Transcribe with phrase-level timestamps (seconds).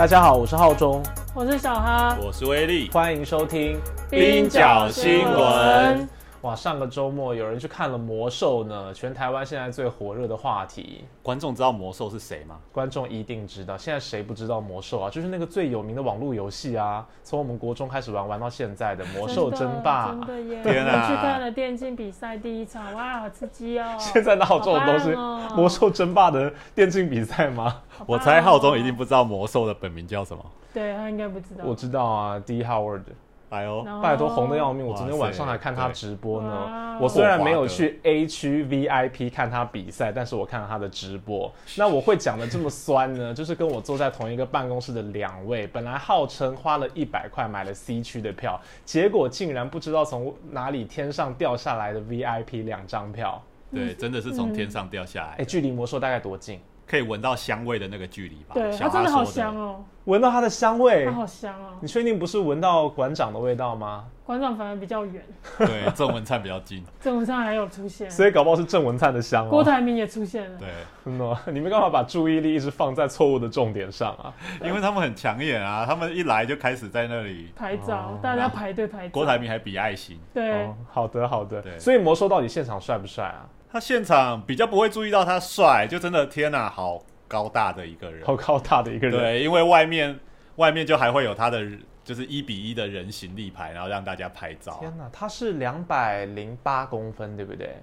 [0.00, 1.02] 大家好，我是浩中，
[1.34, 6.08] 我是小哈，我是威力，欢迎收听冰角新闻。
[6.42, 11.04] 哇，上个周末有人去看了魔兽呢，全台湾现在最火热的话题。
[11.22, 12.58] 观众知道魔兽是谁吗？
[12.72, 13.76] 观众一定知道。
[13.76, 15.10] 现在谁不知道魔兽啊？
[15.10, 20.08] 就是那个最有名的网络游戏啊，从我们国中开始玩，玩到现在的 魔兽争霸。
[20.08, 20.62] 真的耶！
[20.62, 21.08] 天啊！
[21.08, 23.94] 去看了电竞比赛第一场，哇，好刺激哦！
[23.98, 25.10] 现在哪有这种东西？
[25.54, 27.82] 魔兽争霸的电竞比赛吗？
[28.06, 30.42] 我猜浩中一定不知道魔兽的本名叫什么。
[30.72, 31.64] 对他应该不知道。
[31.66, 33.02] 我知道啊，D Howard。
[33.50, 34.86] 哎呦，拜托红的要命！
[34.86, 36.98] 我昨天晚上还看他直播呢。
[37.00, 41.52] 我虽然没有去 A 区 VIP 看他比赛，但是我看了他的直播。
[41.76, 53.42] 那我会讲的这么酸呢， 就是跟我坐在同一个办公室的两位，本来号称花了一百块买了 C 区的票，结果竟然不知道从哪里天上掉下来的 VIP 两张票。
[53.72, 55.34] 对，真的是从天上掉下来。
[55.38, 56.60] 哎，距离魔兽大概多近？
[56.90, 58.54] 可以闻到香味的那个距离吧？
[58.54, 59.84] 对，它真的好香哦！
[60.06, 61.78] 闻到它的香味，它好香哦！
[61.80, 64.06] 你确定不是闻到馆长的味道吗？
[64.24, 65.24] 馆长反而比较远，
[65.58, 66.84] 对，郑文灿比较近。
[67.00, 69.50] 郑文灿还有出现，所以搞不好是郑文灿的香哦。
[69.50, 70.68] 郭台铭也出现了，对，
[71.04, 74.34] 真的，你们干嘛把注意力一直放在错误的重点上啊？
[74.64, 79.12] 因为他们很抢眼啊，他们一来就开始在那里拍照，大家排队拍照。
[79.12, 81.62] 郭台铭还比爱心，对，好的好的。
[81.78, 83.46] 所以魔兽到底现场帅不帅啊？
[83.72, 87.02] 他现场比较不会注意到他帅，就真的天哪，好。
[87.30, 89.16] 高大的一个人，好高大的一个人。
[89.16, 90.18] 对，因为外面
[90.56, 91.64] 外面就还会有他的，
[92.02, 94.76] 就是一比一的人形立牌，然后让大家拍照。
[94.80, 97.76] 天哪，他是两百零八公分，对不对？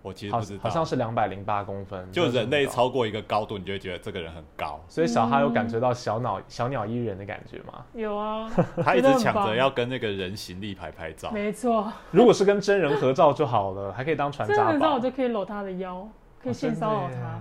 [0.00, 2.10] 我其实不知道，好像是两百零八公分。
[2.12, 4.80] 就人类超过一个高度，你就会觉得这个人很高。
[4.88, 7.84] 所以小哈有感觉到小鸟小鸟依人的感觉吗？
[7.94, 8.50] 有啊，
[8.82, 11.30] 他一直抢着要跟那个人形立牌拍照。
[11.30, 16.08] 没错， 如果是跟真人合照就好了，还可以当传家宝，我就可以搂他的腰，
[16.42, 17.40] 可以性骚扰他。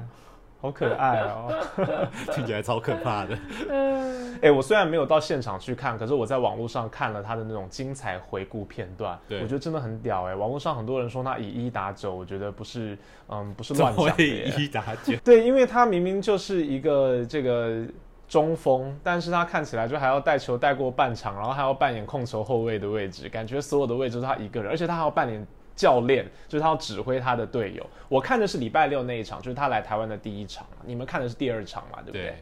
[0.68, 1.50] 好可爱哦，
[2.36, 3.38] 听起来超可怕的。
[3.70, 10.36] 嗯， 哎，我虽然没有到现场去看，可是我在网络上看了他的那种精彩回顾片段，我觉得真的很屌哎。
[10.36, 12.98] 网络上很多人说他以一打九，我觉得不是，
[13.30, 14.24] 嗯，不是乱讲的。
[14.24, 17.86] 一打九， 对，因为他明明就是一个这个
[18.28, 25.48] 中锋，但是他看起来就还要带球带过半场，然后还要扮演控球后卫的位置，感觉所有的位置都是他一个人，而且他还要扮演。
[25.78, 27.90] 教练就是他要指挥他的队友。
[28.10, 32.00] 我看的是礼拜六那一场，就是他来台湾的第一场你们看的是第二场嘛？
[32.02, 32.36] 对不对？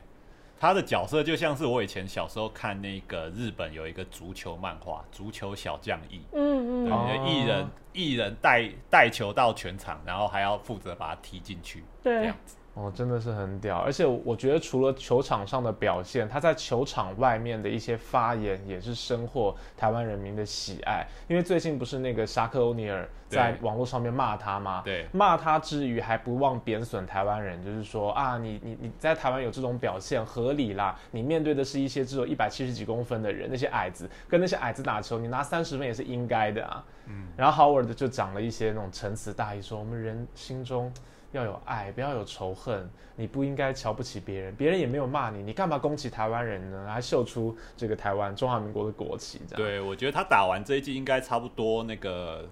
[0.58, 6.18] 他的角色就像是我以前小时候看那个日本有一个足球漫画《足球小将义》。
[6.34, 7.28] 嗯嗯。
[7.28, 11.84] 艺人艺人带带球到全场，然后还要负责把它踢进去。
[12.02, 12.22] 对。
[12.22, 12.56] 这样子。
[12.76, 21.08] 哦，真的是很屌，而且我觉得除了球场上的表现，他在球场外面的一些发言也是深获台湾人民的喜爱。
[21.30, 24.82] 因为最近不是那个沙克欧尼尔在网络上面骂他吗？
[24.84, 36.84] 对，骂他之余还不忘贬损台湾人，就是说啊，你你你在台湾有这种表现合理啦，你面对的是一些只有一百七十几公分的人，那些矮子跟那些矮子打球，你拿三十分也是应该的啊。
[37.06, 40.92] 嗯，然后 Howard 就讲了一些那种陈词大意，说我们人心中。
[41.36, 42.90] 要有爱，不要有仇恨。
[43.18, 46.86] 你不应该瞧不起别人，别人也没有骂你，你干嘛攻击台湾人呢？
[46.92, 49.64] 还秀出这个台湾中华民国的国旗，这样。
[49.64, 52.46] 对，我觉得他打完这一季应该差不多，那个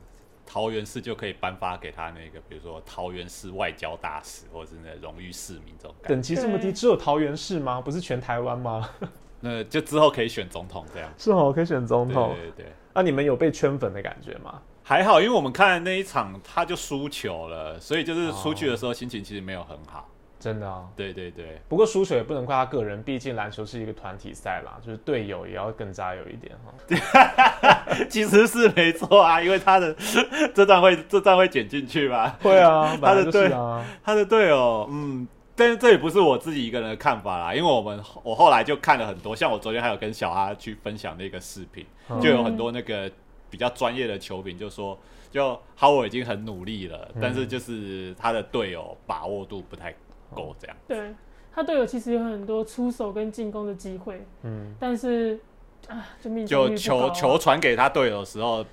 [0.46, 5.94] 桃园市就可以颁发给他那个，比如说桃园市外交大使，或者是那荣誉市民这种。
[6.04, 7.82] 等级这么低，只有桃园市吗？
[7.82, 8.90] 不是全台湾吗？
[9.42, 11.12] 那就之后可以选总统这样。
[11.18, 12.34] 是哦，可以选总统。
[12.36, 12.72] 对对对。
[12.94, 14.62] 那你们有被圈粉的感觉吗？
[14.94, 20.08] 还好，因为我们看那一场他就输球了，所以就是出去的时候心情其实没有很好。
[20.40, 20.84] 真的啊？
[20.96, 21.60] 对对对。
[21.68, 27.96] 不过输球也不能怪他个人，毕竟篮球是一个团体赛啦，就是队友也要更加有一点哈。
[28.08, 29.96] 其实是没错啊，因为他的
[30.54, 32.38] 这段会这段会剪进去吧？
[32.44, 41.84] 会啊， 他的队啊，他的队友，嗯，但是这也不是我自己一个人的看法啦，因为我们我后来就看了很多，像我昨天还有跟小阿去分享那个视频，
[42.22, 43.10] 就有很多那个。
[43.54, 44.98] 比较专业的球评就说，
[45.30, 49.94] 就 Howard 已经很努力了，但是就是他的队友把握度不太
[50.34, 50.76] 够，这样。
[50.88, 51.14] 对
[51.54, 55.40] 他队友其实有很多出手跟进攻的机会，嗯，但是
[55.88, 58.66] 啊，就命就球球传给他队友的时候，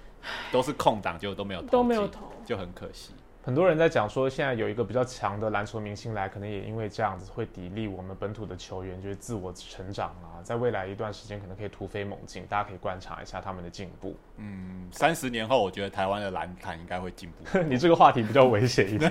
[0.50, 3.12] 都是空档，就都没有都没有投，就很可惜。
[3.42, 14.14] 很多人在讲说，现在有一个比较强的篮球明星来，可能也因为这样子会砥砺我们本土的球员，就是自我成长啊，在未来一段时间可能可以突飞猛进，大家可以观察一下他们的进步。
[14.36, 17.58] 嗯，三十年后，我觉得台湾的篮坛应该会进步。
[17.60, 19.10] 你这个话题比较危险一点，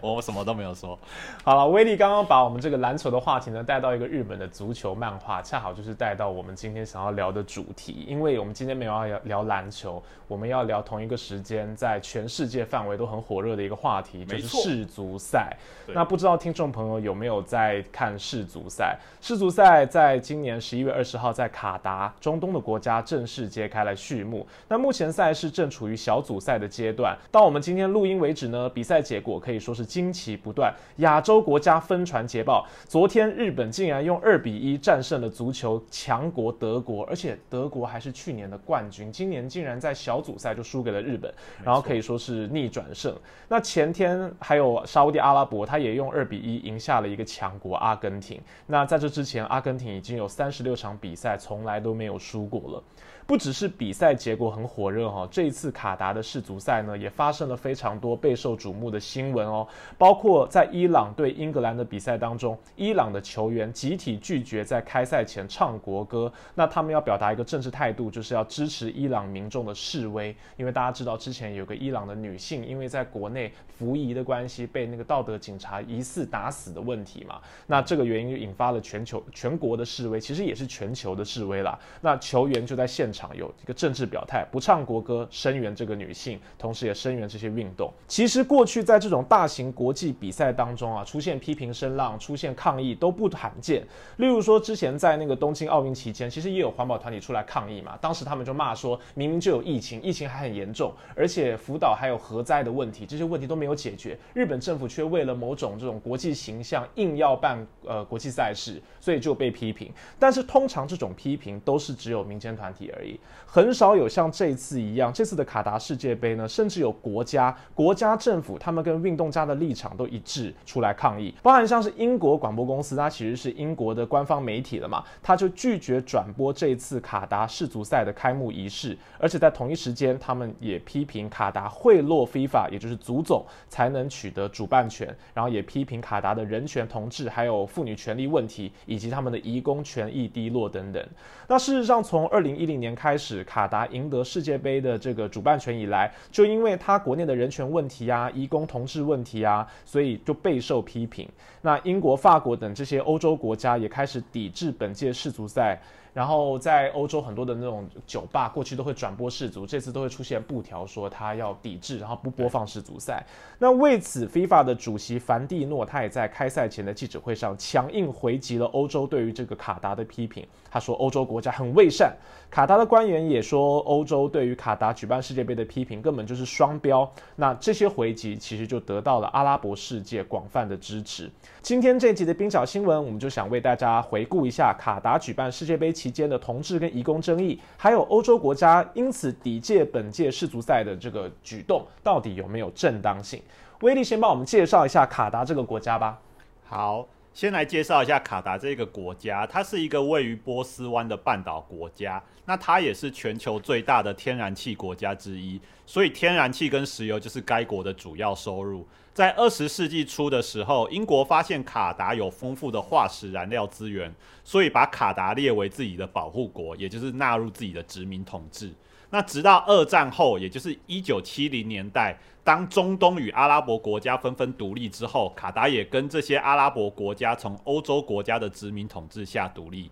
[0.00, 0.96] 我什么都没有说。
[1.42, 15.56] 好了，威力刚刚把我们这个篮球的话题呢带到一个日本的足球漫画，恰好就是带到我们今天想要聊的主题，因为我们今天没有要聊篮球，我们要聊同一个时间在全世界范范围都很火热的一个话题，就是世足赛。
[15.94, 18.98] 那不知道听众朋友有没有在看世足赛？
[19.22, 24.46] 世足赛在今年十一月二十号在卡达，中东的国家正式揭开了序幕。
[24.68, 32.66] 那目前赛事正处于小组赛的阶段，到我们今天录音为止呢，比赛结果可以说是惊奇不断，亚洲国家分传捷报。
[32.86, 41.32] 昨天日本竟然用二比一战胜了足球强国德国，而且德国还是去年的冠军，今年竟然在小组赛就输给了日本，
[41.62, 43.14] 然后可以说是逆转胜。
[43.48, 48.40] 那前天还有沙乌地阿拉伯，他也用二比一赢下了一个强国阿根廷。
[48.66, 52.82] 那在这之前，阿根廷已经有三十六场比赛从来都没有输过了。
[53.26, 59.66] 不只是比赛结果很火热哈，这一次卡达的世足赛呢，也发生了非常多备受瞩目的新闻哦，
[59.96, 81.78] 包括在伊朗对英格兰的比赛当中，伊朗的球员集体拒绝在开赛前唱国歌，那他们要表达一个政治态度，就是要支持伊朗民众的示威，因为大家知道之前有个伊朗的女性，因为在国内服役的关系，被那个道德警察疑似打死的问题嘛，那这个原因就引发了全球全国的示威，其实也是全球的示威啦。
[82.02, 87.90] 那球员就在现场有一个政治表态，不唱国歌，声援这个女性，同时也声援这些运动。
[88.06, 93.86] 其实过去在这种大型国际比赛当中啊，出现批评声浪、出现抗议都不罕见。
[94.16, 109.92] 例如说，之前在那个东京奥运期间，其实也有环保团体出来抗议嘛，当时他们就骂说，明明就有疫情，疫情还很严重，而且福岛还有核灾的问题，这些问题都没有解决，日本政府却为了某种这种国际形象，硬要办呃国际赛事，所以就被批评。
[110.18, 113.03] 但是通常这种批评都是只有民间团体而已，
[113.46, 141.04] 很少有像这次一样，这次的卡达世界杯呢，甚至有国家、国家政府他们跟运动家的立场都一致出来抗议，包含像是英国广播公司，它其实是英国的官方媒体了嘛，它就拒绝转播这次卡达世足赛的开幕仪式，而且在同一时间，他们也批评卡达贿赂 FIFA，也就是足总才能取得主办权，然后也批评卡达的人权同志还有妇女权利问题，以及他们的移工权益低落等等。
[141.46, 151.28] 那事实上，从二零一零年开始，卡达赢得世界杯的这个主办权以来，就因为他国内的人权问题啊、移工同志问题啊，所以就备受批评。
[151.62, 155.80] 那英国、法国等这些欧洲国家也开始抵制本届世足赛。
[156.14, 163.26] 然后在欧洲很多的那种酒吧，过去都会转播世足，这次都会出现布条说他要抵制，然后不播放世足赛。
[163.58, 170.46] 那为此，FIFA 的主席凡蒂诺他也在开赛前的记者会上强硬回击了欧洲对于这个卡达的批评。
[170.70, 172.16] 他说欧洲国家很伪善，
[172.48, 177.10] 卡达的官员也说欧洲对于卡达举办世界杯的批评根本就是双标。
[177.34, 181.28] 那这些回击其实就得到了阿拉伯世界广泛的支持。
[181.64, 193.42] 今天这一集的冰角新闻，我们就想为大家回顾一下卡达举办世界杯期间的同志跟移工争议，还有欧洲国家因此抵借本届世足赛的这个举动，到底有没有正当性？
[193.80, 196.20] 威力先帮我们介绍一下卡达这个国家吧。
[196.66, 208.86] 好，先来介绍一下卡达这个国家，它是一个位于波斯湾的半岛国家，那它也是全球最大的天然气国家之一，所以天然气跟石油就是该国的主要收入。
[209.12, 214.14] 在二十世纪初的时候，英国发现卡达有丰富的化石燃料资源，
[214.44, 218.72] 所以把卡达列为自己的保护国，也就是纳入自己的殖民统治。
[219.14, 229.88] 那直到二战后，也就是一九七零年代，当中东与阿拉伯国家纷纷独立之后，卡达也跟这些阿拉伯国家从欧洲国家的殖民统治下独立。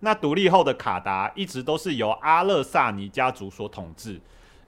[0.00, 4.20] 那独立后的卡达一直都是由阿勒萨尼家族所统治，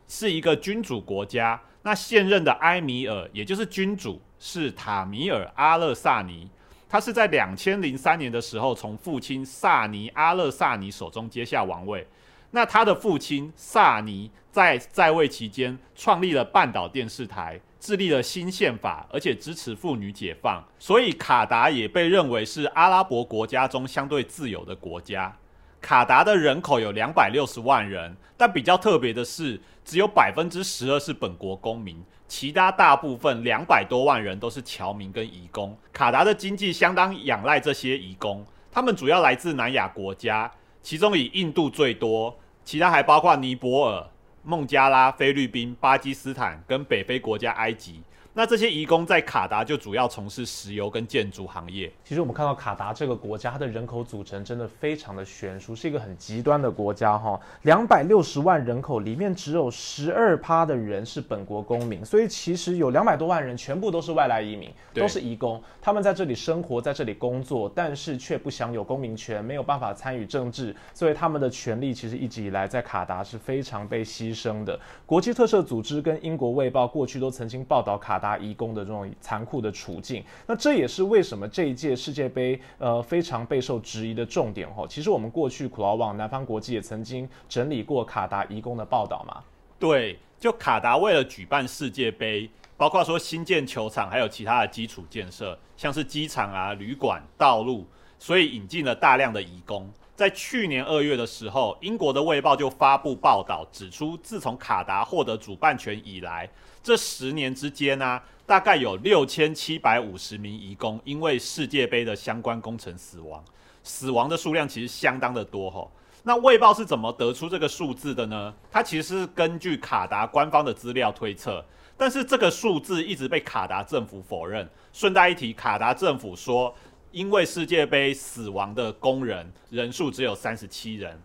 [0.07, 1.61] 是一个君主国家。
[1.83, 6.49] 那现任的埃米尔，也就是君主，是塔米尔阿勒萨尼。
[6.89, 12.07] 他是在两千零三年的时候，从父亲萨尼阿勒萨尼手中接下王位。
[12.51, 25.37] 那他的父亲萨尼在在位期间，创立了半岛电视台，致力了新宪法，而且支持妇女解放，所以卡达也被认为是阿拉伯国家中相对自由的国家。
[25.81, 35.79] 卡达的人口有两百六十万人，但比较特别的是，只有百分之十二是本国公民，其他大部分两百多万人都是侨民跟移工。
[35.93, 40.51] 卡达的经济相当仰赖这些移工，他们主要来自南亚国家。
[40.83, 44.07] 其中以印度最多，其他还包括尼泊尔、
[44.43, 48.03] 孟加拉、菲律宾、巴基斯坦跟北非国家埃及。
[48.39, 51.93] 那这些移工在卡达就主要从事石油跟建筑行业。
[52.05, 57.41] 其实我们看到卡达这个国家，它的人口组成真的非常的悬殊，是一个很极端的国家哈。
[57.63, 65.61] 两百六十万人口里面只有十二趴的人是本国公民，所以其实有两百多万人全部都是外来移民，都是移工。
[65.83, 74.79] 他们在这里生活，在这里工作，但是却不享有公民权，没有办法参与政治，所以他们的权利其实一直以来在卡达是非常被牺牲的。
[75.05, 78.28] 国际特赦组织跟英国卫报过去都曾经报道卡达。
[78.37, 84.85] 移工的这种残酷的处境，那这也是为什么这一届世界杯呃非常备受质疑的重点哈。
[84.89, 89.43] 其实我们过去苦劳网、南方国际也曾经整理过卡达移工的报道嘛。
[89.79, 97.87] 对，就卡达为了举办世界杯，包括说新建球场，还有其他的基础建设，像是机场啊、旅馆、道路，
[98.19, 99.89] 所以引进了大量的移工。
[100.17, 106.51] 在去年二月的时候，英国的《卫报》就发布报道，指出自从卡达获得主办权以来，
[106.89, 113.45] 这十年之间呢，大概有六千七百五十名移工因为世界杯的相关工程死亡，
[113.83, 115.93] 死亡的数量其实相当的多吼。
[116.23, 118.55] 那《卫报》是怎么得出这个数字的呢？
[118.71, 121.63] 它其实是根据卡达官方的资料推测，
[121.95, 124.67] 但是这个数字一直被卡达政府否认。
[124.91, 126.75] 顺带一提，卡达政府说。
[127.11, 131.19] 因为世界杯死亡的工人人数只有三十七人，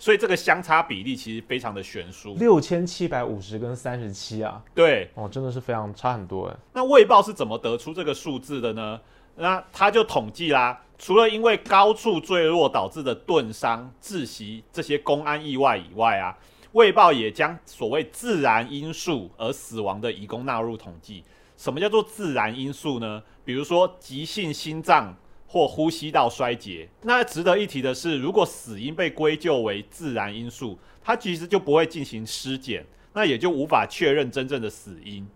[0.00, 2.34] 所以这个相差比例其实非常的悬殊。
[2.36, 6.56] 六千七百五十跟三十七啊，对，哦，真的是非常差很多哎。
[6.72, 8.98] 那卫报是怎么得出这个数字的呢？
[9.36, 16.34] 那他就统计啦，除了因为高处坠落导致的钝伤、窒息这些公安意外以外啊，
[16.72, 21.22] 卫报也将所谓自然因素而死亡的移工纳入统计。
[21.58, 23.22] 什么叫做自然因素呢？
[23.44, 25.14] 比如说急性心脏。
[25.52, 26.88] 或呼吸道衰竭。
[27.02, 35.28] 那值得一提的是，如果死因被归咎为自然因素，它其实就不会进行尸检，那也就无法确认真正的死因。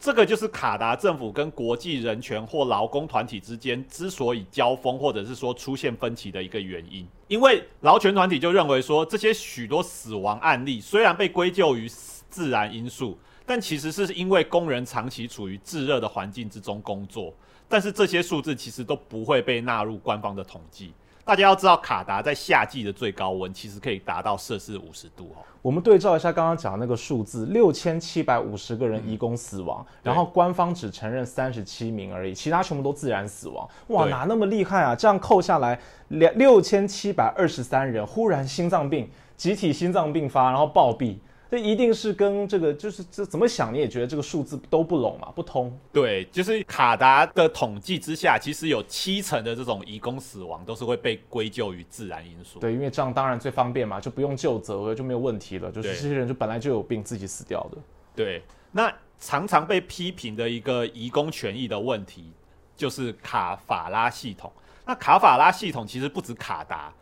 [0.00, 7.06] 这个就是卡达政府跟国际人权或劳工团体之间之所以交锋，或者是说出现分歧的一个原因。
[7.26, 11.86] 因为劳权团体就认为说，这些许多死亡案例虽然被归咎于
[12.30, 17.34] 自然因素，但其实是因为工人长期处于炙热的环境之中工作。
[17.68, 20.92] 但是这些数字其实都不会被纳入官方的统计。
[21.24, 25.44] 大家要知道，卡达在夏季的最高温其实可以达到摄氏五十度哦。
[25.60, 33.68] 我们对照一下刚刚讲的那个数字，六千七百五十个人移工死亡，然后官方只承认三十七名而已，其他全部都自然死亡。
[33.88, 34.96] 哇，哪那么厉害啊？
[34.96, 41.18] 这样扣下来，两六千七百二十三人忽然心脏病，集体心脏病发，然后暴毙。
[41.50, 45.74] 这一定是跟这个，就是这怎么想你也觉得这个数字都不拢嘛，不通。
[45.90, 52.58] 对，就是卡达的统计之下，其实有七成的这种移工死亡都是会被归咎于自然因素。
[52.58, 55.72] 对，因为这样当然最方便嘛，就不用就责，就没有问题了。
[55.72, 57.78] 就是这些人就本来就有病，自己死掉的。
[58.14, 62.30] 对，那常常被批评的一个移工权益的问题，
[62.76, 64.52] 就是卡法拉系统。
[64.84, 66.92] 那卡法拉系统其实不止卡达。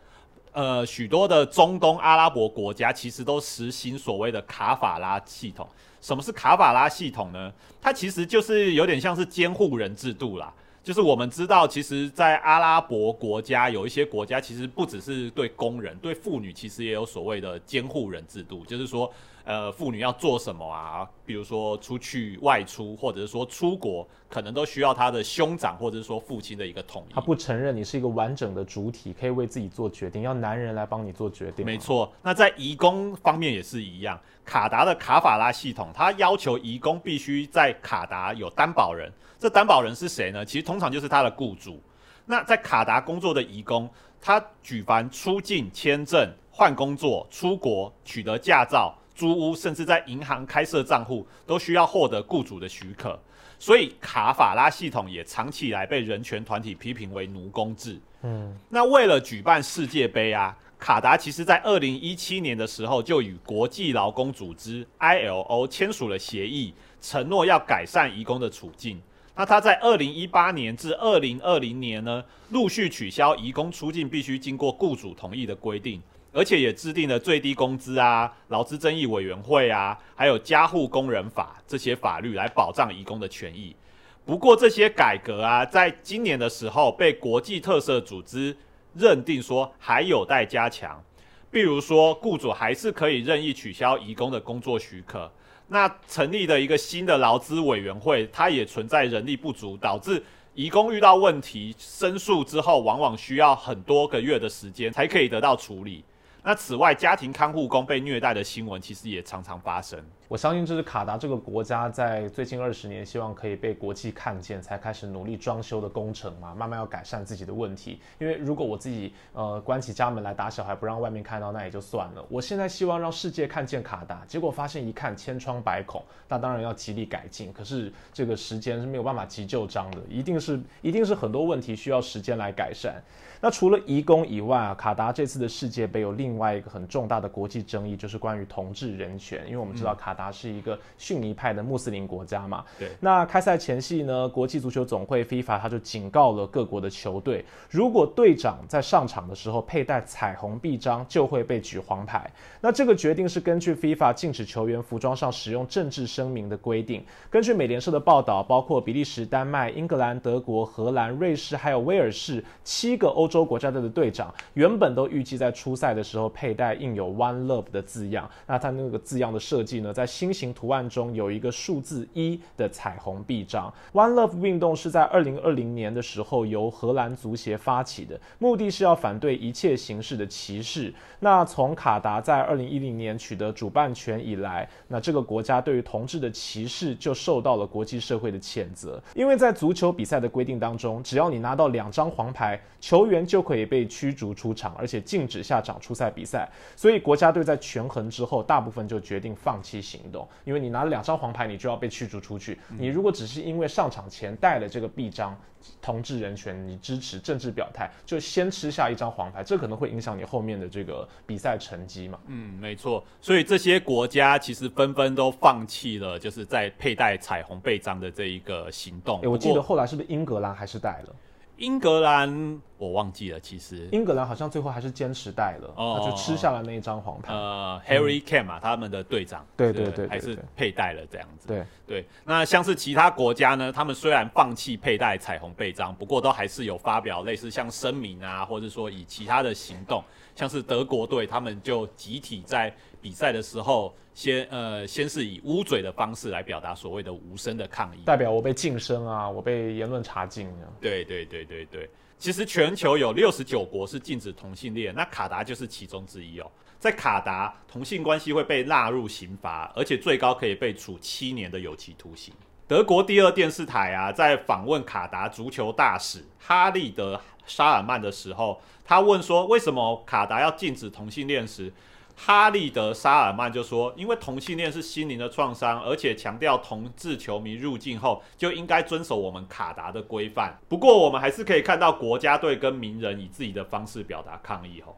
[0.51, 5.67] 呃，许多的中东阿拉伯国家其实都实行所谓的卡法拉系统。
[6.01, 7.51] 什么是卡法拉系统呢？
[7.81, 10.53] 它其实就是有点像是监护人制度啦。
[10.83, 19.11] 就是我们知道，其实，在阿拉伯国家有一些国家，其实不只是对工人、对妇女，其实也有所谓的监护人制度，就是说。
[19.47, 21.09] 呃，妇女要做什么啊？
[21.25, 27.13] 比如说出去外出，或者是说出国，可能都需要她的兄长或者是说父亲的一个同意。
[27.13, 31.65] 他不承认你是一个完整的主体，可以为自己做决定，要男人来帮你做决定。
[31.65, 32.11] 没错。
[32.21, 39.09] 那在移工方面也是一样，卡达的卡法拉系统，它要求移工必须在卡达有担保人。
[39.39, 40.43] 这担保人是谁呢？
[40.43, 41.81] 其实通常就是他的雇主。
[42.25, 43.89] 那在卡达工作的移工，
[44.19, 48.93] 他举凡出境签证、换工作、出国、取得驾照。
[49.17, 53.19] 租屋甚至在银行开设账户都需要获得雇主的许可，
[53.57, 57.99] 所以卡法拉系统也长期以来被人权团体批评为奴工制。
[58.21, 66.71] 嗯，那为了举办世界杯啊，卡达其实在二零一七年的时候就与国际劳工组织 ILO 签署了协议，
[67.01, 69.01] 承诺要改善移工的处境。
[69.35, 76.01] 那他在二零一八年至二零二零年呢，陆续取消移工出境必须经过雇主同意的规定。
[76.37, 83.75] 而且也制定了最低工资啊、劳资争议委员会啊，还有加护工人法这些法律来保障移工的权益。
[84.23, 88.55] 不过这些改革啊，在今年的时候被国际特色组织
[88.93, 91.03] 认定说还有待加强。
[91.49, 95.31] 比如说，雇主还是可以任意取消移工的工作许可。
[95.69, 100.21] 那成立的一个新的劳资委员会，它也存在人力不足，导致
[100.53, 106.03] 移工遇到问题申诉之后，往往需要很多个月的时间才可以得到处理。
[106.47, 110.01] 那此外，家庭看护工被虐待的新闻其实也常常发生。
[110.29, 118.01] 我相信这是卡达这个国家在最近二十年希望可以被国际看见，才开始努力装修的工程嘛，慢慢要改善自己的问题。
[118.19, 122.25] 因为如果我自己呃关起家门来打小孩，不让外面看到，那也就算了。
[122.27, 127.53] 我现在希望让世界看见卡达，结果发现一看千疮百孔，那当然要极力改进。
[127.53, 133.01] 可是这个时间是没有办法急救章的，一定是一定是很多问题需要时间来改善。
[133.39, 139.45] 那除了移工以外啊，卡达这次的世界杯有另外一个很重大的国际争议，就是关于同志人权。
[139.45, 142.65] 因为我们知道卡达是一个逊尼派的穆斯林国家嘛。
[142.79, 142.89] 对。
[142.99, 152.27] 那开赛前夕呢，国际足球总会 FIFA 他就警告了各国的球队，如果队长在上场的时候佩戴彩虹臂章，就会被举黄牌。
[152.59, 157.05] 那这个决定是根据 FIFA 禁止球员服装上使用政治声明的规定。
[157.29, 163.27] 根据美联社的报道，包括比利时、丹麦、英格兰、德国、荷兰、瑞士还有威尔士七个欧。
[163.27, 173.71] 洲国家队的队长原本都预计在初赛的时候佩戴印有 One Love 的字样，那他那个字样的设计呢，在心形图案中有一个数字一的彩虹臂章。
[173.93, 180.93] One Love 运动是在二零二零年的时候由荷兰足协发起的，目的是要反对一切形式的歧视。
[181.19, 196.49] 那从卡达在二零一零年取得主办权以来，那这个国家对于同志的歧视就受到了国际社会的谴责，因为在足球比赛的规定当中，只要你拿到两张黄牌，球员就可以被驱逐出场，而且禁止下场出赛比赛。
[196.75, 200.27] 所以国家队在权衡之后，大部分就决定放弃行动。
[200.45, 202.59] 因为你拿了两张黄牌，你就要被驱逐出去。
[202.77, 205.35] 你如果只是因为上场前带了这个臂章，
[205.81, 212.19] 同志人权，你支持政治表态，就先吃下一张黄牌，这可能会影响你后面的这个比赛成绩嘛？
[212.27, 213.03] 嗯，没错。
[213.19, 219.19] 所以这些国家其实纷纷都放弃了，就是在佩戴彩虹背章的这一个行动。
[219.23, 221.15] 我记得后来是不是英格兰还是戴了？
[221.57, 223.89] 英格兰我忘记了，其实。
[223.91, 227.33] 英格兰好像最后还是坚持带了，他就吃下了那一张黄牌。
[227.33, 231.47] 呃，Harry Kane 嘛，他们的队长，对对对，还是佩戴了这样子。
[231.47, 231.65] 对。
[231.87, 240.03] 对，那像是其他国家呢，他们虽然放弃佩戴彩虹背章，不过都还是有发表类似像声明啊，或者说以其他的行动，
[240.35, 243.95] 像是德国队，他们就集体在比赛的时候。
[244.17, 250.65] 先呃，先是以捂嘴的方式来表达所谓的无声的抗议，代表我被晋升啊，我被言论查禁啊。
[250.81, 251.87] 对对对对对，
[252.17, 256.49] 其实全球有六十九国是禁止同性恋，那卡达就是其中之一哦。
[256.79, 262.33] 在卡达，同性关系会被纳入刑罚，而且最高可以被处七年的有期徒刑。
[262.67, 271.71] 德国第二电视台啊，在访问卡达足球大使哈利德沙尔曼的时候，他问说，为什么卡达要禁止同性恋时？
[272.19, 280.57] 哈利德沙尔曼就说：“因为同性恋是心灵的创伤，而且强调同志球迷入境后就应该遵守我们卡达的规范。
[280.67, 284.81] 不过，我们还是可以看到国家队跟名人以自己的方式表达抗议。
[284.81, 284.97] 吼，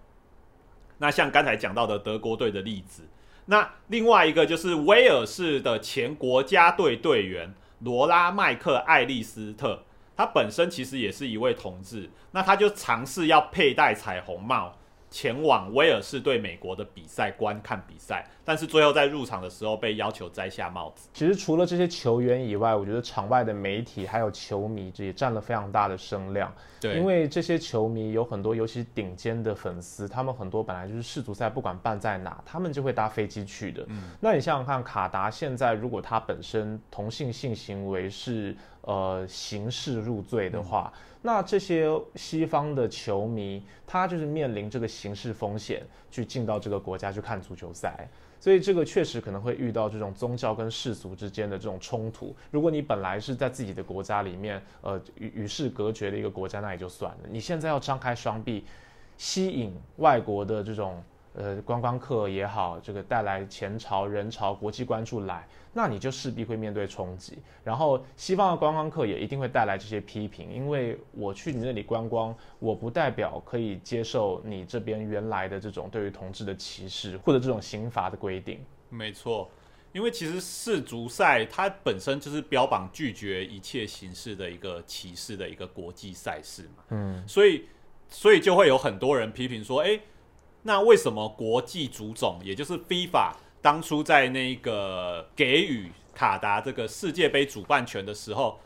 [1.00, 3.04] 那像刚才讲到的德国队的例子，
[3.48, 9.84] 那另外一个就是威尔士的前国家队队员罗拉麦克艾利斯特，
[10.16, 14.74] 他本身其实也是一位同志，那他就尝试要佩戴彩虹帽。”
[15.12, 21.10] 前往威尔士对美国的比赛观看比赛，但是最后在入场的时候被要求摘下帽子。
[21.14, 26.54] 其实除了这些球员以外，我觉得场外的媒体还有球迷，这也占了非常大的声量。
[26.80, 33.84] 对，因为这些球迷有很多，尤其顶尖的粉丝，他们很多本来就是世足赛不管办在哪，他们就会搭飞机去的。
[33.88, 40.94] 嗯，那你想想看，卡达现在如果他本身同性性行为是呃刑事入罪的话。
[41.22, 48.08] 那这些西方的球迷，他就是面临这个刑事风险去进到这个国家去看足球赛，
[48.40, 52.36] 所以这个确实可能会遇到这种宗教跟世俗之间的这种冲突。
[52.52, 57.20] 如果你本来是在自己的国家里面，呃，与与世隔绝的一个国家，那也就算了。
[57.30, 58.64] 你现在要张开双臂，
[59.18, 61.04] 吸引外国的这种。
[61.36, 67.38] 呃，观光客也好，这个带来钱潮、人潮、国际关注来，那你就势必会面对冲击。
[67.64, 78.60] 然后，西方的观光客也一定会带来这些批评，因为我去你那里观光，我不代表可以接受你这边原来的这种对于同志的歧视或者这种刑罚的规定。
[78.90, 79.50] 没错，
[79.94, 86.84] 因为其实世足赛它本身就是标榜拒绝一切形式的一个歧视的一个国际赛事嘛。
[86.90, 87.66] 嗯，所以，
[88.10, 89.98] 所以就会有很多人批评说，哎。
[90.64, 98.60] 那为什么国际足总，也就是 FIFA，当初在那个给予卡达这个世界杯主办权的时候，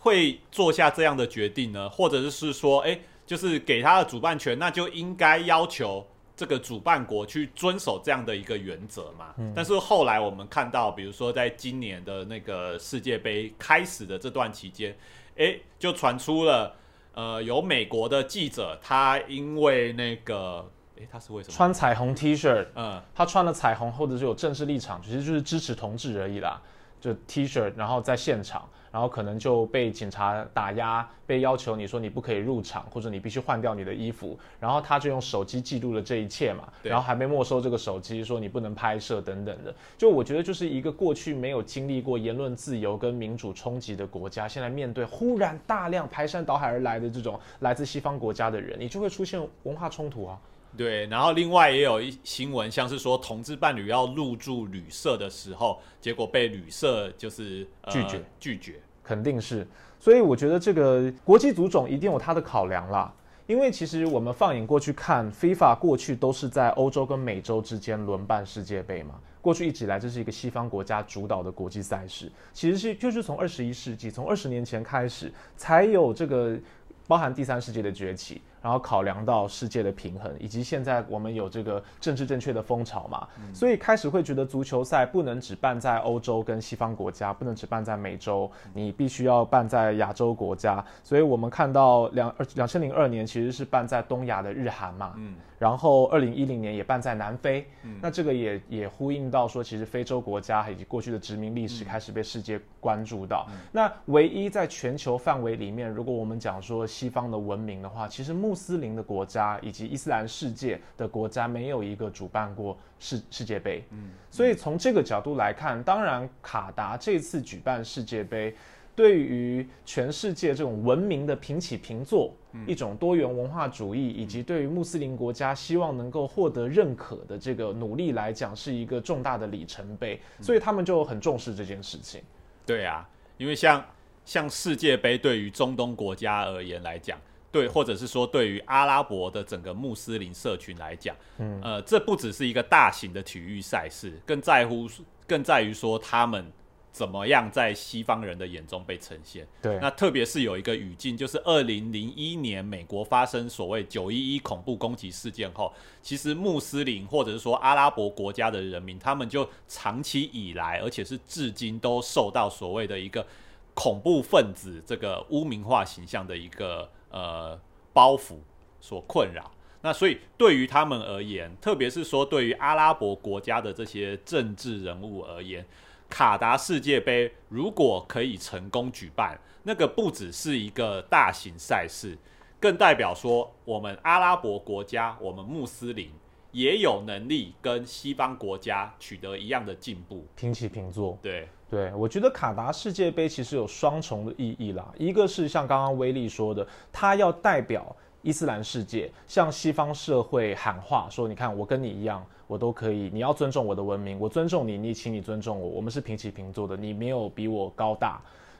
[0.00, 1.88] 会做下这样的决定呢？
[1.88, 9.34] 或者是说，哎，就是给他的主办权，那就应该要求这个主办国去遵守这样的一个原则嘛？
[9.56, 14.96] 但是后来我们看到，比如说在今年的那个世界杯开始的这段期间，
[15.36, 16.76] 哎，就传出了，
[17.14, 20.70] 呃，有美国的记者，他因为那个。
[20.96, 21.54] 诶，他是为什么？
[21.54, 26.60] 穿彩虹 T 恤，嗯，他穿了彩虹或者是有正式立场，其实就是支持同志而已啦。
[26.98, 39.72] 就 T 恤，然后在现场，然后可能就被警察打压，被要求你说你不可以入场，或者你必须换掉你的衣服，然后他就用手机记录了这一切嘛，然后还被没收这个手机，说你不能拍摄等等的。
[39.98, 50.38] 就我觉得就是一个过去没有经历过言论自由跟民主冲击的国家，现在面对忽然大量排山倒海而来的这种来自西方国家的人，你就会出现文化冲突啊。
[50.76, 58.74] 对，然后另外也有一新闻，像是说同志伴侣要入住旅社的时候，结果被旅社就是、呃拒绝拒绝。
[59.02, 59.66] 肯定是，
[59.98, 63.12] 所以我觉得这个国际足总一定有它的考量啦。
[63.46, 69.14] 因为其实我们放眼过去看，FIFA 过去都是在欧洲跟美洲之间轮办世界杯嘛。
[69.40, 76.58] 过去一直以来，这是一个西方国家主导的国际赛事，其实是就是从二十一世纪，从二十年前开始，才有这个
[77.06, 90.84] 包含第三世界的崛起，然后考量到世界的平衡，以及现在我们有这个政治正确的风潮嘛，所以开始会觉得足球赛不能只办在欧洲跟西方国家，不能只办在美洲，你必须要办在亚洲国家。
[91.04, 97.64] 所以我们看到两二两千零二年其实是办在东亚的日韩嘛，嗯，然后二零一零年也办在南非，
[98.00, 103.46] 那这个也也呼应到说，其实非洲国家以及过去的殖民历史开始被世界关注到。
[103.70, 113.84] 那唯一在全球范围里面，如果我们讲说西方的文明的话，其实穆斯林的国家以及伊斯兰世界的国家没有一个主办过世世界杯。
[113.90, 118.52] 嗯，所以从这个角度来看，当然卡达这次举办世界杯。
[118.96, 122.32] 对于全世界这种文明的平起平坐，
[122.66, 132.22] 一种多元文化主义，以及对于穆斯林国家希望能够获得认可的这个努力来讲，是一个重大的里程碑，所以他们就很重视这件事情。
[132.64, 133.84] 对啊，因为像
[134.24, 137.20] 像世界杯对于中东国家而言来讲，
[137.52, 144.88] 对，或者是说对于阿拉伯的整个穆斯林社群来讲，嗯，呃，这不只是一个大型的体育赛事，更在乎
[145.26, 146.52] 更在于说他们
[146.92, 149.46] 怎么样在西方人的眼中被呈现。
[149.60, 163.26] 对，那特别是有一个语境，就是二零零一年美国发生所谓九一一恐怖攻击事件后，其实穆斯林或者是说阿拉伯国家的人民，他们就长期以来，而且是至今都受到所谓的一个
[163.74, 167.58] 恐怖分子这个污名化形象的一个呃
[167.92, 168.36] 包袱
[168.80, 169.50] 所困扰。
[169.82, 175.64] 那所以对于他们而言，特别是说对于阿拉伯国家的这些政治人物而言，
[176.08, 182.18] 卡达世界杯如果可以成功举办，那个不只是一个大型赛事，
[182.58, 186.10] 更代表说我们阿拉伯国家，我们穆斯林
[186.56, 190.24] 也有能力跟西方国家取得一样的进步。
[190.34, 191.18] 平起平坐。
[191.20, 208.18] 对，对，我觉得卡达世界杯其实有双重的意义啦，一个是像刚刚威利说的，他要代表伊斯兰世界向西方社会喊话，说你看我跟你一样，我都可以，你要尊重我的文明，我尊重你，你请你尊重我，我们是平起平坐的，你没有比我高大。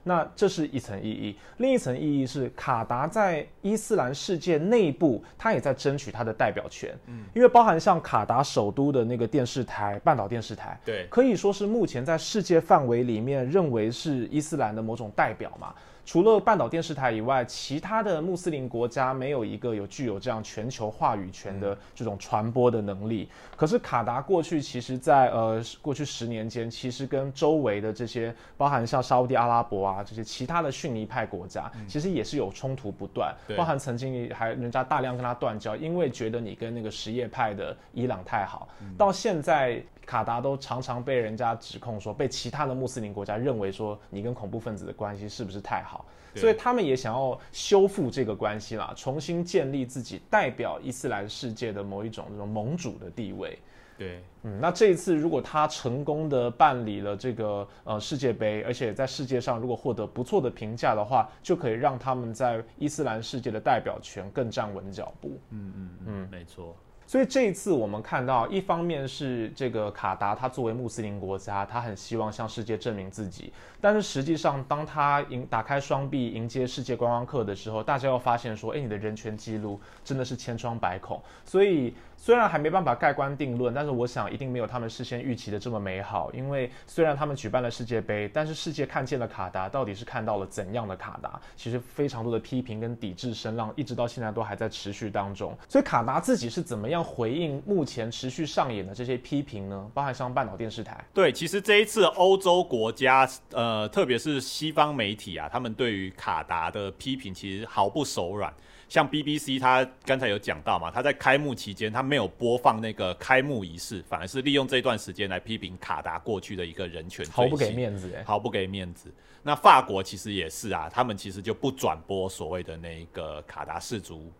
[0.08, 6.96] 那这是一层意义，另一层意义是卡达在伊斯兰世界内部，他也在争取他的代表权。
[7.06, 15.74] 嗯，因为包含像卡达首都的那个电视台半岛电视台，对，可以说是目前在世界范围里面认为是伊斯兰的某种代表嘛。
[16.06, 23.28] 除了半岛电视台以外，其他的穆斯林国家没有一个有具有这样全球话语权的这种传播的能力。
[23.56, 33.34] 可是卡达过去其实在，呃过去十年间，其实跟周围的这些，包含像沙烏地阿拉伯啊这些其他的逊尼派国家，其实也是有冲突不断。
[33.56, 38.68] 包含曾经还人家大量跟他断交，因为觉得你跟那个什叶派的伊朗太好。
[38.96, 46.06] 到现在卡达都常常被人家指控说，被其他的穆斯林国家认为说你跟恐怖分子的关系是不是太好？
[46.34, 53.58] 所以他们也想要修复这个关系啦，重新建立自己代表伊斯兰世界的某一种这种盟主的地位。
[53.96, 65.40] 对，嗯，那这一次如果他成功的办理了这个呃世界杯，而且在世界上如果获得不错的评价的话，就可以让他们在伊斯兰世界的代表权更站稳脚步。
[65.48, 66.76] 嗯嗯嗯，没错。
[67.06, 73.52] 所以这一次我们看到，一方面是这个卡达，他作为穆斯林国家，他很希望向世界证明自己。
[73.80, 81.22] 但是实际上，当他迎打开双臂迎接世界观光客的时候，大家要发现说，哎，你的人权记录真的是千疮百孔。
[81.44, 86.30] 所以虽然还没办法盖棺定论，但是我想一定没有他们事先预期的这么美好。
[86.32, 91.40] 因为虽然他们举办了世界杯，但是世界看见了卡达，到底是看到了怎样的卡达？
[91.56, 95.56] 其实非常多的批评跟抵制声浪，一直到现在都还在持续当中。
[95.68, 97.04] 所以卡达自己是怎么样？
[97.04, 99.90] 回应目前持续上演的这些批评呢？
[99.94, 101.04] 包含像半岛电视台。
[101.14, 108.52] 对，其实这一次欧洲国家，呃，特别是西方媒体啊，他们对于卡达的批评其实毫不手软。
[108.88, 119.12] 像 BBC，他刚才有讲到嘛，他在开幕期间他没有播放那个开幕仪式，反而是利用这段时间来批评卡达过去的一个人权，毫不给面子，毫不给面子。
[119.42, 124.30] 那法国其实也是啊，他们其实就不转播所谓的那个卡达世足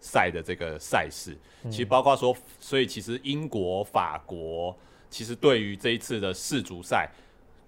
[0.00, 1.36] 赛的这个赛事。
[1.70, 4.76] 其实包括说，所以其实英国、法国
[5.08, 7.10] 其实对于这一次的世足赛，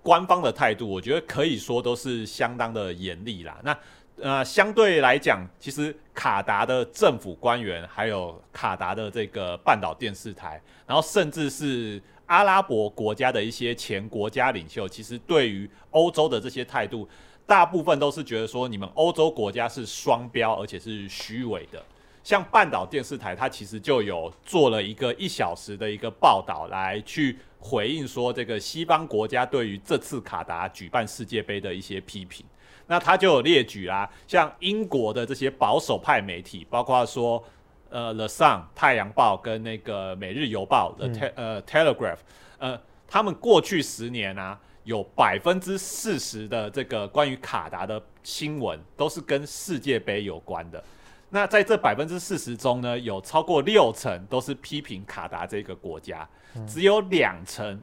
[0.03, 3.59] 官方的态度，我觉得可以说都是相当的严厉啦。
[3.62, 3.77] 那
[4.20, 12.02] 呃，相对来讲，其实卡达的政府官员，还有卡达的这个半岛电视台，然后甚至是。
[12.26, 17.09] 阿拉伯国家的一些前国家领袖，其实对于欧洲的这些态度，
[17.46, 21.81] 大部分都是觉得说，你们欧洲国家是双标，而且是虚伪的。
[22.24, 32.44] 像半岛电视台，它其实就有做了一个一小时的一个报道，来去回应说，这个西方国家对于这次卡达举办世界杯的一些批评。
[32.87, 37.42] 那他就有列举啦，像英国的这些保守派媒体，包括说。
[37.88, 42.18] 呃，The Sun 太阳报跟那个每日邮报的 Te 呃 Telegraph，
[42.59, 50.83] 呃，他们过去十年啊，有百分之四十的这个关于卡达的新闻都是跟世界杯有关的。
[51.31, 56.29] 那在这百分之四十中呢，有超过六成都是批评卡达这个国家，
[56.66, 57.81] 只有两成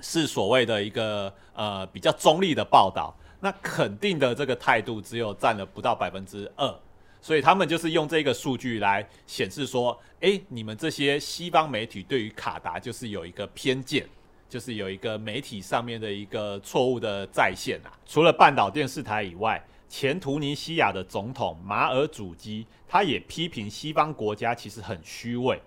[0.00, 3.16] 是所谓的一个呃比较中立的报道。
[3.44, 6.72] 那肯定的这个态度只有占了不到百分之二。
[7.20, 14.08] 所以他们就是用这个数据来显示说，哎，你们这些西方媒体对于卡达就是有一个偏见，
[14.48, 17.90] 就是有一个媒体上面的一个错误的再现啊。
[18.06, 25.60] 除了半岛电视台以外，前图尼西亚的总统马尔祖基他也批评西方国家其实很虚伪。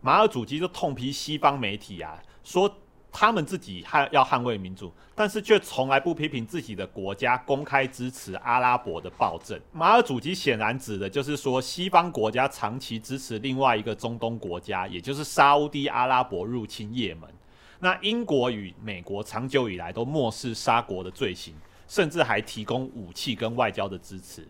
[0.00, 2.72] 马尔祖基就痛批西方媒体啊，说。
[3.10, 9.58] 他们自己捍要捍卫民主，但是却从来不批评自己的国家公开支持阿拉伯的暴政。
[9.72, 17.28] 马尔祖基显然指的就是说，西方国家长期支持另外一个中东国家，也就是沙地阿拉伯入侵也门。
[17.80, 21.54] 那英国与美国长久以来都漠视沙国的罪行，
[21.86, 24.46] 甚至还提供武器跟外交的支持。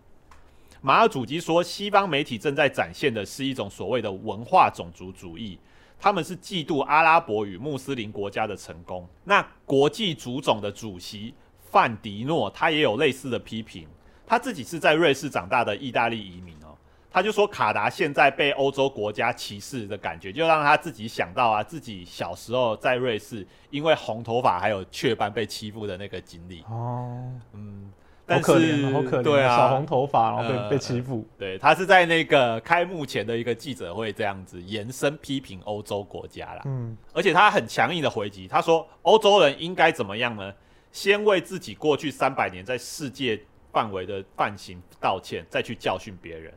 [0.81, 5.59] 马尔祖基说，西方媒体正在展现的是一种所谓的文化种族主义。
[5.99, 9.09] 他们是嫉妒阿拉伯与穆斯林国家的成功。
[9.25, 11.35] 那国际足总的主席
[11.71, 13.87] 范迪诺，他也有类似的批评。
[14.27, 16.77] 他自己是在瑞士长大的意大利移民哦，
[17.11, 27.91] 他就说卡达现在被欧洲国家歧视的感觉，就让他自己想到啊，自己小时候在瑞士因为红头发还有雀斑被欺负的那个经历哦，嗯。
[28.29, 31.27] 好可怜，好可怜，对啊，小红头发，然后被被欺负。
[31.38, 36.62] 对他是在那个开幕前的一个记者会这样子延伸批评欧洲国家啦。
[36.67, 40.53] 嗯，而且他很强硬的回击，他说欧洲人应该怎么样呢？
[40.93, 43.41] 先为自己过去三百年在世界
[43.73, 46.53] 范围的犯行道歉，再去教训别人。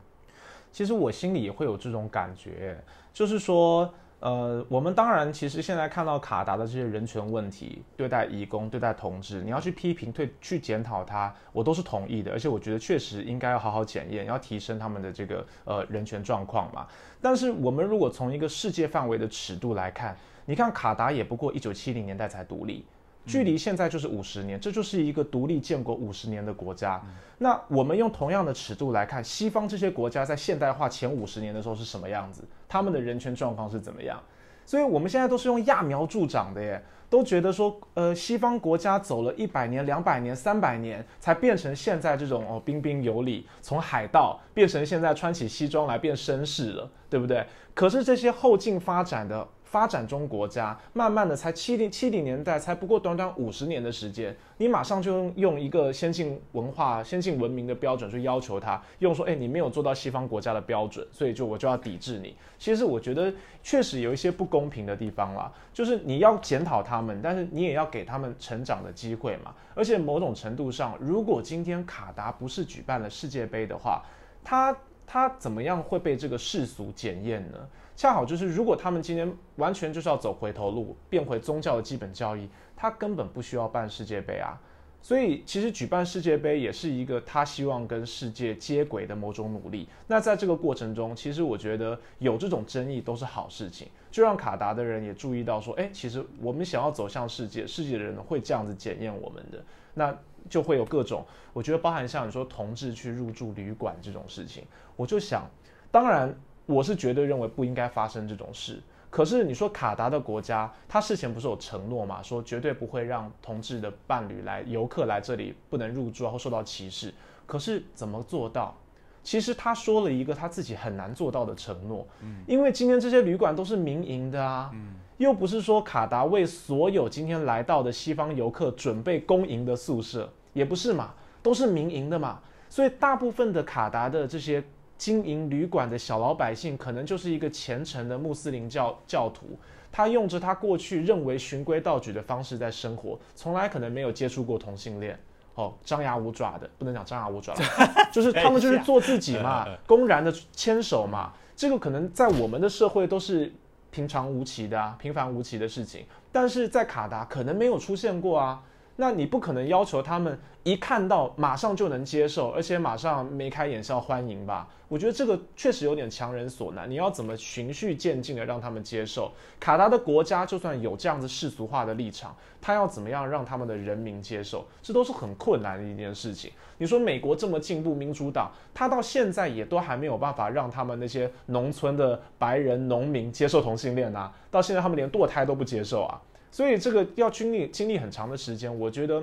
[0.70, 2.78] 其实我心里也会有这种感觉，
[3.12, 3.92] 就是说。
[4.22, 12.30] 呃，我们当然其实现在看到卡达的这些人权问题，对待移工、对待同志，你要去批评、退去检讨他，我都是同意的。
[12.30, 16.86] 而且我觉得确实应该要好好检验，要提升他们的这个呃人权状况嘛。
[17.20, 22.84] 但是我们如果从一个世界范围的尺度来看，你看卡达也不过一九七零年代才独立。
[23.24, 27.00] 距离现在就是五十年，这就是一个独立建国五十年的国家。
[27.38, 32.42] 那我们用同样的尺度来看，西方这些国家在现代化前五十年的时候是什么样子？
[32.68, 34.20] 他们的人权状况是怎么样？
[34.64, 47.44] 所以我们现在都是用揠苗助长的耶，都觉得说，呃，西方国家走了一百年、两百年、三百年，才变成现在这种哦彬彬有礼，从海盗变成现在穿起西装来变绅士了，对不对？
[47.74, 49.46] 可是这些后进发展的。
[49.72, 62.36] 发展中国家慢慢的才七零七零年代才不过短短五十年的时间，你马上就用用一个先进文化、先进文明的标准去要求他，用说，哎，你没有做到西方国家的标准，所以就我就要抵制你。
[62.58, 63.32] 其实我觉得
[63.62, 69.54] 确实有一些不公平的地方啦，就是你要检讨他们，但是你也要给他们成长的机会嘛。
[69.74, 74.02] 而且某种程度上，如果今天卡达不是举办了世界杯的话，
[74.44, 77.58] 他他怎么样会被这个世俗检验呢？
[77.94, 84.58] 恰好就是，如果他们今天完全就是要走回头路，变回宗教的基本教义，他根本不需要办世界杯啊。
[85.04, 89.88] 所以，其实举办世界杯也是一个他希望跟世界接轨的某种努力。
[90.06, 99.62] 那在这个过程中，其实我觉得有这种争议都是好事情，就让卡达的人也注意到说，哎，其实我们想要走向世界，世界的人会这样子检验我们的，
[99.94, 100.16] 那
[100.48, 105.50] 就会有各种，我觉得包含像你说同志去入住旅馆这种事情，我就想，
[105.90, 106.34] 当然。
[106.72, 108.80] 我是绝对认为不应该发生这种事。
[109.10, 117.12] 可是你说卡达的国家，他事前不是有承诺嘛，说绝对不会让同志的伴侣来游客来这里不能入住，然后受到歧视。
[117.44, 118.74] 可是怎么做到？
[119.22, 134.64] 其实他说了一个他自己很难做到的承诺，嗯，因为今天这些旅馆都是民营的啊，嗯，又不是说卡达为所有今天来到的西方游客准备公营的宿舍，也不是嘛，都是民营的嘛，所以大部分的卡达的这些。
[135.02, 139.58] 经营旅馆的小老百姓，可能就是一个虔诚的穆斯林教教徒，
[139.90, 145.18] 他用着他过去认为循规蹈矩的方式在生活，从来可能没有接触过同性恋。
[145.56, 147.52] 哦，张牙舞爪的，不能讲张牙舞爪，
[148.14, 151.32] 就是他们就是做自己嘛， 公然的牵手嘛。
[151.56, 153.52] 这个可能在我们的社会都是
[153.90, 158.62] 平常无奇的啊，平凡无奇的事情，但是在卡达可能没有出现过啊。
[158.96, 164.68] 那你不可能要求他们一看到马上就能接受，而且马上眉开眼笑欢迎吧？
[164.86, 166.88] 我觉得这个确实有点强人所难。
[166.88, 169.32] 你要怎么循序渐进的让他们接受？
[169.58, 174.66] 卡达的国家就算有这样子世俗化的立场，他要怎么样让他们的人民接受？
[174.82, 176.52] 这都是很困难的一件事情。
[176.76, 186.20] 你说美国这么进步，民主党他到现在也都还没有办法让他们那些农村的白人农民接受同性恋啊，到现在他们连堕胎都不接受啊。
[186.52, 189.20] 所以这个要经历经历很长的时间，我觉得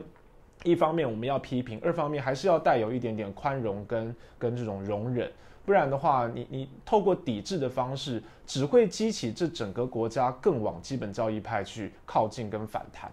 [0.64, 5.32] 一方面我们要批评，二方面还是要带有一点点宽容跟跟这种容忍，
[5.64, 13.12] 不然的话，你你透过抵制的方式，只会激起这整个国家更往基本教义派去靠近跟反弹。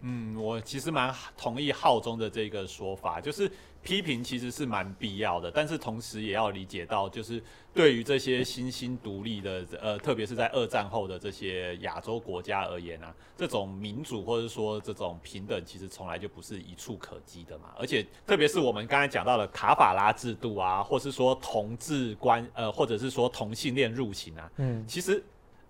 [0.00, 3.50] 嗯，我其实蛮同意浩中的这个说法，就是
[3.84, 7.40] 批评其实是蛮必要的，但是同时也要理解到，就是
[7.72, 17.74] 对于这些新兴独立的，呃，特别是在二战后的这些亚洲国家而言啊，这种民主或者说这种平等，其实从来就不是一触可及的嘛。
[17.78, 25.22] 而且，特别是我们刚才讲到的卡法拉制度啊，或是说同志关，呃，或者是说同性恋入侵啊，嗯，其实。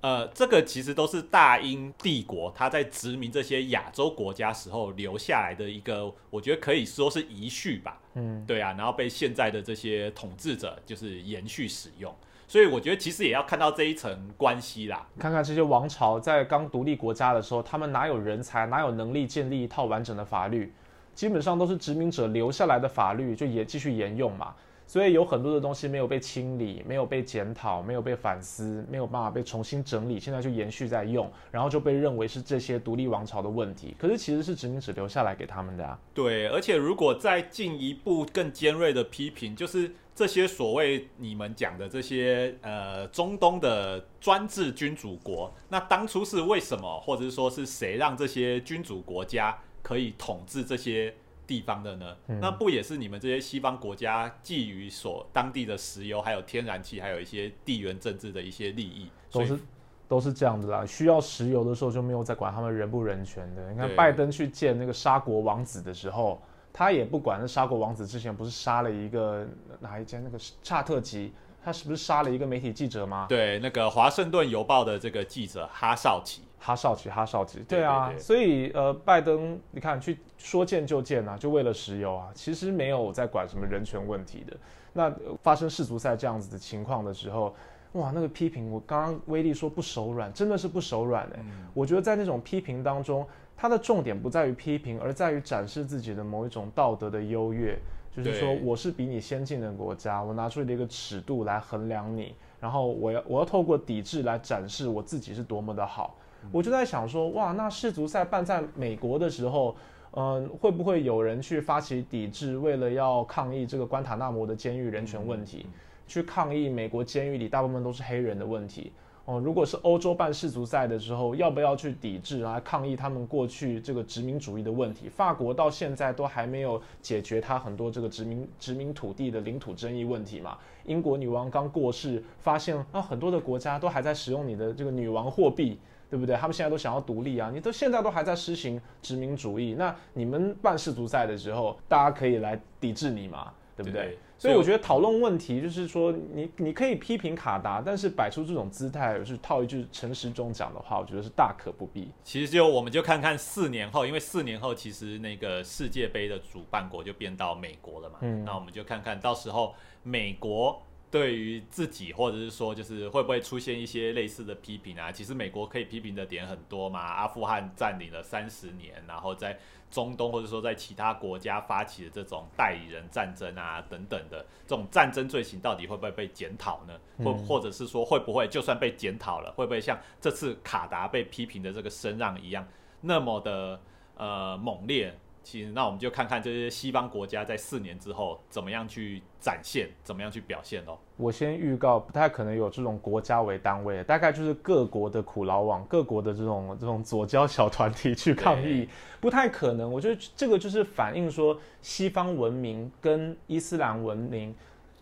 [0.05, 7.99] 呃，这个其实都是大英帝国他在殖民这些亚洲国家时候留下来的一个，我觉得可以说是遗序吧。
[8.13, 12.15] 嗯，对啊，然后被现在的这些统治者就是延续使用，
[12.47, 15.07] 所以我觉得其实也要看到这一层关系啦。
[15.19, 20.71] 看看这些王朝在刚独立国家的时候，他们哪有人才，哪有能力建立一套完整的法律？
[21.15, 24.55] 基本上都是殖民者留下来的法律，就也继续沿用嘛。
[24.87, 33.97] 所以有很多的东西没有被清理，没有被检讨，没有被反思，没有办法被重新整理，现在就延续在用，然后就被认为是这些独立王朝的问题。
[33.99, 35.99] 可是其实是殖民者留下来给他们的啊。
[36.13, 51.15] 对，而且如果再进一步更尖锐的批评，就是这些所谓你们讲的这些呃中东的专制君主国，那当初是为什么，或者是说是谁让这些君主国家可以统治这些？
[51.47, 52.17] 地方的呢？
[52.41, 59.11] 那不也是你们这些西方国家觊觎所当地的石油、还有天然气、还有一些地缘政治的一些利益？
[59.31, 59.59] 都是
[60.07, 60.85] 都是这样子啦。
[60.87, 63.73] 需要石油的时候就没有再管他们人不人权的。
[63.73, 66.41] 你看拜登去见那个沙国王子的时候，
[66.73, 69.47] 他也不管那沙国王子之前不是杀了一个
[69.81, 71.33] 哪一间那个查特吉，
[71.65, 73.27] 他是不是杀了一个媒体记者吗？
[73.29, 76.43] 对，那个华盛顿邮报的这个记者哈绍奇。
[76.65, 84.57] 哈少奇，哈少奇，对啊，所以呃，拜登，你看去说见就见啊，就为了石油啊，其实没有在管什么人权问题的。
[84.95, 87.55] 那发生世足赛这样子的情况的时候，
[87.93, 91.45] 哇，那个批评，我刚刚威力说不手软，真的是不手软哎。
[91.75, 97.79] 我觉得在那种批评当中，他的重点不在于批评，而在于展示自己的某一种道德的优越，
[98.11, 106.17] 就是说我是比你先进的国家，我拿出了一个尺度来衡量你，然后我要我要透过抵制来展示我自己是多么的好。
[106.53, 109.75] 我就在想说，哇，那世足赛办在美国的时候，
[110.13, 115.67] 嗯，会不会有人去发起抵制，为了要抗议这个关塔那摩的监狱人权问题，
[116.07, 118.93] 去抗议美国监狱里大部分都是黑人的问题？
[119.27, 125.09] 哦，如果是欧洲办世足赛的时候，要不要去抵制来抗议他们过去这个殖民主义的问题？
[125.09, 130.59] 法国到现在都还没有解决他很多这个殖民殖民土地的领土争议问题嘛？
[130.85, 135.79] 英国女王刚过世，发现啊很多的国家都还在使用你的这个女王货币。
[136.15, 136.37] 对不对？
[136.37, 137.51] 他们现在都想要独立啊！
[137.53, 143.53] 你都现在都还在施行殖民主义，那你们办世足赛的时候，大家可以来抵制你嘛？
[143.77, 144.17] 对不对？
[144.39, 152.09] 所以我觉得讨论问题就是说，你你可以批评卡达，但是摆出这种姿态，是套一句陈时中讲的话，我觉得是大可不必。
[152.23, 158.19] 其实就我们就看看四年后，因为四年后其实那个世界杯的主办国就变到美国了嘛。
[158.21, 159.75] 嗯，那我们就看看到时候
[160.05, 160.81] 美国。
[161.15, 165.13] 对于自己，或者是说，就是会不会出现一些类似的批评啊？
[165.13, 169.57] 其实美国可以批评的点很多嘛，阿富汗占领了三十年，然后在
[169.89, 176.99] 中东或者说在其他国家发起的这种代理人战争啊等等的这种战争罪行，到底会不会被检讨呢？
[177.25, 182.67] 或或者是说，会不会就算被检讨了，会不会像这次卡达被批评的这个声浪一样，
[183.03, 183.81] 那么的
[184.17, 185.17] 呃猛烈？
[185.45, 190.97] 其实，那我们就看看这些西方国家在四年之后怎么样去展现，怎么样去表现哦。
[191.19, 198.89] 我先预告，不太可能有这种国家为单位，大概就是各国的苦劳网、各国的这种这种左交小团体去抗议，
[199.21, 199.93] 不太可能。
[199.93, 204.55] 我觉得这个就是反映说，西方文明跟伊斯兰文明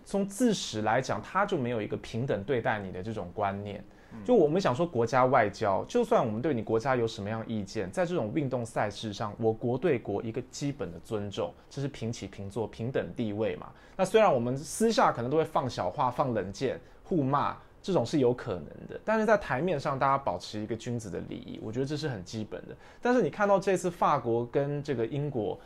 [0.05, 3.82] 从自始来讲，它就没有一个平等对待你的这种观念。
[4.24, 13.70] 就我们想说国家外交，就算我们对你国家有什么样意见，在这种运动赛事上，我国对国一个基本的尊重，这是平起平坐、平等地位嘛。
[13.96, 22.76] 那虽然我们私下可能都会放小话、放冷箭、互骂，这种是有可能的，但是在台面上大家保持一个君子的礼仪，我觉得这是很基本的。
[23.00, 25.58] 但是你看到这次法国跟这个英国，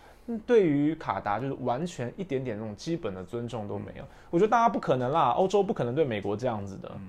[0.45, 6.91] 对于卡达就是完全一点点那种基本的尊重都没有，我觉得大家不可能啦，欧洲不可能对美国这样子的。
[6.95, 7.09] 嗯，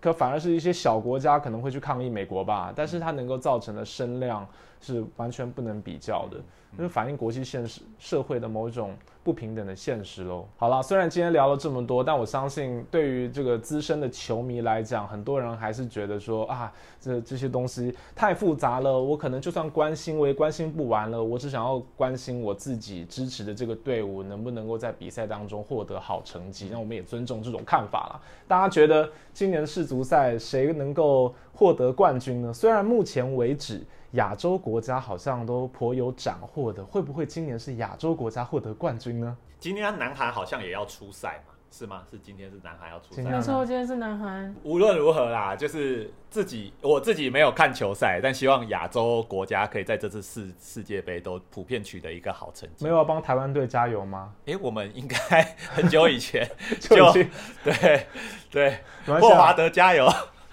[0.00, 4.46] 可反而是一些小国家可能会去抗议美国吧，但是它能够造成的声量
[4.80, 6.38] 是完全不能比较的，
[6.76, 8.94] 因为反映国际现实社会的某种。
[9.24, 10.46] 不平等的现实喽。
[10.58, 16.70] 好了，虽然今天聊了这么多，但我相信对于这个资深的球迷来讲，很多人还是觉得说啊，
[17.00, 19.02] 这这些东西太复杂了。
[19.02, 21.24] 我可能就算关心，我也关心不完了。
[21.24, 26.68] 我只想要关心我自己支持的这个队伍能不能够在比赛当中获得好成绩。
[26.70, 28.20] 那我们也尊重这种看法了。
[28.46, 32.52] 大家觉得今年世足赛谁能够获得冠军呢？
[32.52, 33.82] 虽然目前为止。
[34.14, 39.36] 亚洲国家好像都颇有斩获的，会不会今年是亚洲国家获得冠军呢？
[39.58, 42.02] 今天南韩好像也要出赛嘛，是吗？
[42.10, 43.22] 是今天是南韩要出赛？
[43.22, 44.54] 没错，今天是南韩。
[44.62, 52.84] 无论如何啦，就是自己我自己没有看球赛，但希望亚洲国家可以在这次世世界杯都普遍取得一个好成绩。
[52.84, 54.32] 没有要帮台湾队加油吗？
[54.46, 55.16] 哎，我们应该
[55.74, 56.48] 很久以前
[56.78, 57.12] 就
[57.64, 58.06] 对
[58.50, 60.08] 对，霍华德加油。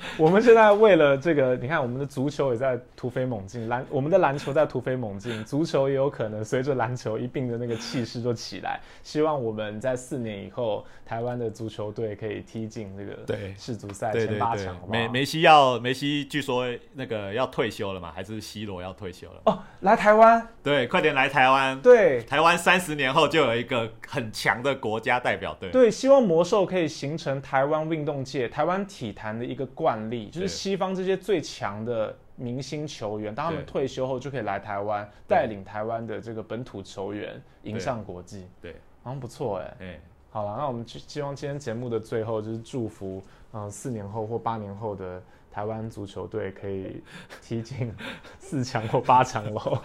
[0.18, 8.80] 我们现在为了这个，你看我们的足球也在突飞猛进，篮我们的篮球在突飞猛进， 足球也有可能随着篮球一并的那个气势就起来。
[9.04, 14.76] 希望我们在四年以后，台湾的足球队可以踢进这个对世足赛前八强。
[14.90, 19.42] 梅梅西要梅西据说那个要退休了嘛，还是 C 罗要退休了？
[19.46, 21.80] 哦，来台湾，对，快点来台湾。
[21.82, 25.70] 对，台湾三十年后就有一个很强的国家代表队。
[25.70, 29.91] 对，希望魔兽可以形成台湾运动界、台湾体坛的一个冠。
[29.92, 38.48] 案例就是西方这些最强的明星球员，当他们退休后就可以来台湾，带领台湾的这个本土球员迎上国际。
[38.62, 39.78] 对，好像不错哎。
[39.82, 43.22] 哎，好了，那我们希望今天节目的最后就是祝福，
[43.54, 45.22] 嗯，四年后或八年后的。
[45.52, 47.04] 台湾足球队可以
[47.42, 47.94] 踢进
[48.40, 49.82] 四强或八强喽。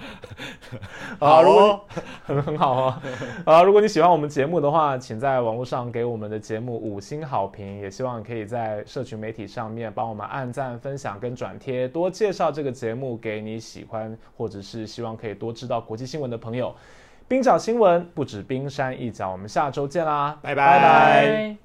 [1.19, 1.81] 好哦，
[2.25, 3.03] 很 很好啊。
[3.45, 16.75] 啊，如果你喜欢我们节目的话，请在网络上给我们的节目五星好评，也希望可以在社群媒体上面帮我们按赞、分享跟转贴，多介绍这个节目给你喜欢或者是希望可以多知道国际新闻的朋友。
[17.29, 21.57] 冰角新闻不止冰山一角，我们下周见啦，拜拜。